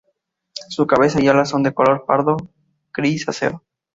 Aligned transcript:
Su 0.69 0.87
cabeza 0.87 1.21
y 1.21 1.27
alas 1.27 1.49
son 1.49 1.61
de 1.61 1.75
color 1.75 2.05
pardo 2.07 2.35
grisáceo. 2.91 3.63